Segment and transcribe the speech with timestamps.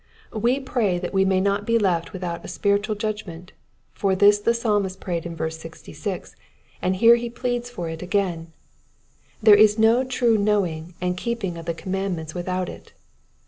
[0.33, 3.51] We pray that we may not be left without a spiritual judgment:
[3.93, 6.35] for this the Psalmist prayed in verse 66,
[6.81, 8.51] and he here pleads for it again;
[9.43, 12.93] there is no true knowing and keeping of the commandments without it.